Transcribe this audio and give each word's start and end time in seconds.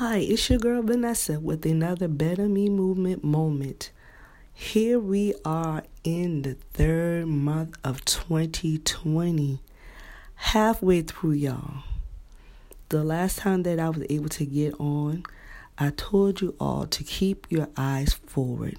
Hi, 0.00 0.16
it's 0.16 0.48
your 0.48 0.58
girl 0.58 0.80
Vanessa 0.80 1.38
with 1.38 1.66
another 1.66 2.08
Better 2.08 2.48
Me 2.48 2.70
Movement 2.70 3.22
moment. 3.22 3.90
Here 4.54 4.98
we 4.98 5.34
are 5.44 5.84
in 6.02 6.40
the 6.40 6.54
third 6.72 7.26
month 7.26 7.76
of 7.84 8.06
2020, 8.06 9.60
halfway 10.36 11.02
through, 11.02 11.32
y'all. 11.32 11.82
The 12.88 13.04
last 13.04 13.40
time 13.40 13.62
that 13.64 13.78
I 13.78 13.90
was 13.90 14.06
able 14.08 14.30
to 14.30 14.46
get 14.46 14.72
on, 14.80 15.24
I 15.76 15.90
told 15.90 16.40
you 16.40 16.54
all 16.58 16.86
to 16.86 17.04
keep 17.04 17.46
your 17.50 17.68
eyes 17.76 18.14
forward. 18.14 18.78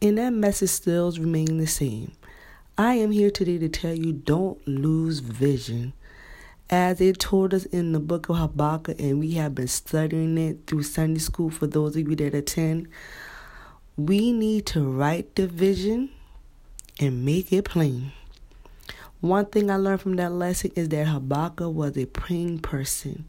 And 0.00 0.16
that 0.16 0.32
message 0.32 0.70
still 0.70 1.12
remains 1.12 1.50
the 1.50 1.66
same. 1.66 2.12
I 2.78 2.94
am 2.94 3.10
here 3.10 3.30
today 3.30 3.58
to 3.58 3.68
tell 3.68 3.92
you 3.92 4.14
don't 4.14 4.66
lose 4.66 5.18
vision 5.18 5.92
as 6.70 7.00
it 7.00 7.18
told 7.18 7.52
us 7.52 7.64
in 7.66 7.90
the 7.90 7.98
book 7.98 8.28
of 8.28 8.36
Habakkuk, 8.36 9.00
and 9.00 9.18
we 9.18 9.32
have 9.32 9.56
been 9.56 9.66
studying 9.66 10.38
it 10.38 10.68
through 10.68 10.84
Sunday 10.84 11.18
school 11.18 11.50
for 11.50 11.66
those 11.66 11.96
of 11.96 12.08
you 12.08 12.14
that 12.14 12.32
attend, 12.32 12.86
we 13.96 14.32
need 14.32 14.66
to 14.66 14.88
write 14.88 15.34
the 15.34 15.48
vision 15.48 16.10
and 17.00 17.24
make 17.24 17.52
it 17.52 17.64
plain. 17.64 18.12
One 19.20 19.46
thing 19.46 19.68
I 19.68 19.76
learned 19.76 20.00
from 20.00 20.14
that 20.16 20.32
lesson 20.32 20.70
is 20.76 20.88
that 20.90 21.08
Habakkuk 21.08 21.74
was 21.74 21.98
a 21.98 22.06
praying 22.06 22.60
person, 22.60 23.24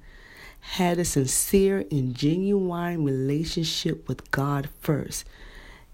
had 0.60 1.00
a 1.00 1.06
sincere 1.06 1.84
and 1.90 2.16
genuine 2.16 3.04
relationship 3.04 4.08
with 4.08 4.30
God 4.30 4.70
first. 4.82 5.26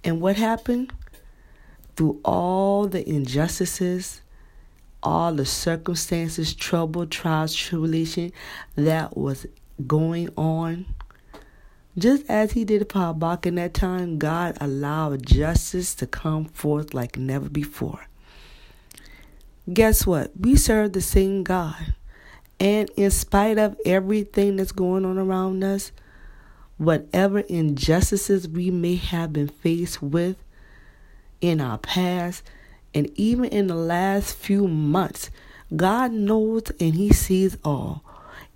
And 0.03 0.19
what 0.19 0.35
happened? 0.35 0.91
Through 1.95 2.19
all 2.25 2.87
the 2.87 3.07
injustices, 3.09 4.21
all 5.07 5.33
the 5.33 5.45
circumstances, 5.45 6.53
trouble, 6.53 7.07
trials, 7.07 7.55
tribulation 7.55 8.33
that 8.75 9.15
was 9.15 9.45
going 9.87 10.27
on. 10.35 10.85
Just 11.97 12.29
as 12.29 12.51
he 12.51 12.65
did 12.65 12.91
for 12.91 12.99
Habakkuk 12.99 13.45
in 13.45 13.55
that 13.55 13.73
time, 13.73 14.17
God 14.17 14.57
allowed 14.59 15.25
justice 15.25 15.95
to 15.95 16.07
come 16.07 16.43
forth 16.43 16.93
like 16.93 17.17
never 17.17 17.49
before. 17.49 18.05
Guess 19.71 20.05
what? 20.05 20.31
We 20.37 20.57
serve 20.57 20.91
the 20.91 21.01
same 21.01 21.43
God. 21.43 21.95
And 22.59 22.89
in 22.97 23.09
spite 23.11 23.57
of 23.57 23.77
everything 23.85 24.57
that's 24.57 24.73
going 24.73 25.05
on 25.05 25.17
around 25.17 25.63
us, 25.63 25.93
whatever 26.77 27.39
injustices 27.39 28.45
we 28.47 28.71
may 28.71 28.95
have 28.95 29.31
been 29.31 29.47
faced 29.47 30.01
with 30.01 30.35
in 31.39 31.61
our 31.61 31.77
past, 31.77 32.43
and 32.97 33.11
even 33.13 33.45
in 33.45 33.67
the 33.67 33.75
last 33.75 34.35
few 34.35 34.67
months, 34.67 35.29
God 35.75 36.11
knows 36.11 36.63
and 36.79 36.95
He 36.95 37.13
sees 37.13 37.55
all. 37.63 38.03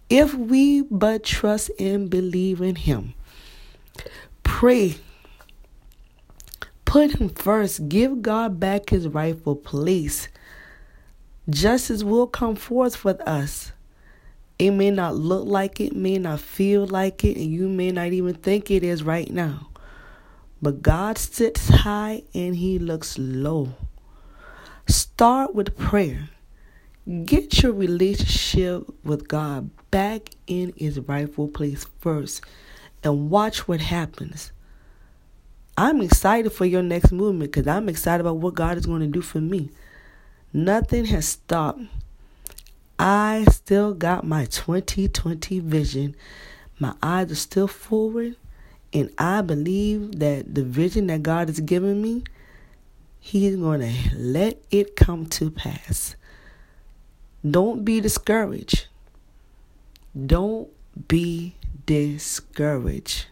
If 0.09 0.33
we 0.33 0.81
but 0.81 1.23
trust 1.23 1.69
and 1.77 2.09
believe 2.09 2.59
in 2.59 2.75
Him, 2.75 3.13
pray, 4.41 4.95
put 6.85 7.21
Him 7.21 7.29
first, 7.29 7.87
give 7.87 8.23
God 8.23 8.59
back 8.59 8.89
His 8.89 9.07
rightful 9.07 9.55
place. 9.55 10.27
Justice 11.47 12.03
will 12.03 12.25
come 12.25 12.55
forth 12.55 12.95
for 12.95 13.15
us. 13.29 13.73
It 14.57 14.71
may 14.71 14.89
not 14.89 15.15
look 15.15 15.45
like 15.45 15.79
it, 15.79 15.95
may 15.95 16.17
not 16.17 16.39
feel 16.39 16.87
like 16.87 17.23
it, 17.23 17.37
and 17.37 17.45
you 17.45 17.69
may 17.69 17.91
not 17.91 18.07
even 18.07 18.33
think 18.33 18.71
it 18.71 18.83
is 18.83 19.03
right 19.03 19.29
now. 19.29 19.69
But 20.63 20.81
God 20.81 21.19
sits 21.19 21.69
high 21.69 22.23
and 22.33 22.55
He 22.55 22.79
looks 22.79 23.19
low. 23.19 23.75
Start 24.91 25.55
with 25.55 25.77
prayer. 25.77 26.27
Get 27.23 27.63
your 27.63 27.71
relationship 27.71 28.93
with 29.05 29.25
God 29.25 29.69
back 29.89 30.31
in 30.47 30.73
its 30.75 30.97
rightful 30.97 31.47
place 31.47 31.85
first 32.01 32.43
and 33.01 33.29
watch 33.29 33.69
what 33.69 33.79
happens. 33.79 34.51
I'm 35.77 36.01
excited 36.01 36.51
for 36.51 36.65
your 36.65 36.83
next 36.83 37.13
movement 37.13 37.53
because 37.53 37.67
I'm 37.67 37.87
excited 37.87 38.19
about 38.19 38.39
what 38.39 38.55
God 38.55 38.77
is 38.77 38.85
going 38.85 38.99
to 38.99 39.07
do 39.07 39.21
for 39.21 39.39
me. 39.39 39.69
Nothing 40.51 41.05
has 41.05 41.25
stopped. 41.25 41.83
I 42.99 43.45
still 43.49 43.93
got 43.93 44.27
my 44.27 44.43
2020 44.43 45.61
vision. 45.61 46.17
My 46.79 46.95
eyes 47.01 47.31
are 47.31 47.35
still 47.35 47.69
forward, 47.69 48.35
and 48.91 49.09
I 49.17 49.39
believe 49.39 50.19
that 50.19 50.53
the 50.53 50.63
vision 50.63 51.07
that 51.07 51.23
God 51.23 51.47
has 51.47 51.61
given 51.61 52.01
me 52.01 52.25
He's 53.23 53.55
going 53.55 53.81
to 53.81 53.93
let 54.17 54.61
it 54.71 54.95
come 54.95 55.27
to 55.27 55.51
pass. 55.51 56.15
Don't 57.49 57.85
be 57.85 58.01
discouraged. 58.01 58.87
Don't 60.25 60.67
be 61.07 61.55
discouraged. 61.85 63.27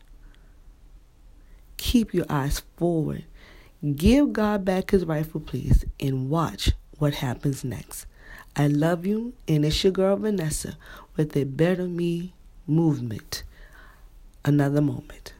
Keep 1.77 2.13
your 2.13 2.27
eyes 2.29 2.61
forward. 2.77 3.25
Give 3.95 4.31
God 4.31 4.63
back 4.63 4.91
his 4.91 5.05
rightful 5.05 5.41
place 5.41 5.83
and 5.99 6.29
watch 6.29 6.71
what 6.99 7.15
happens 7.15 7.63
next. 7.63 8.05
I 8.55 8.67
love 8.67 9.05
you, 9.07 9.33
and 9.47 9.65
it's 9.65 9.83
your 9.83 9.91
girl 9.91 10.17
Vanessa 10.17 10.77
with 11.17 11.35
a 11.35 11.45
Better 11.45 11.87
Me 11.87 12.33
movement. 12.67 13.43
Another 14.45 14.81
moment. 14.81 15.33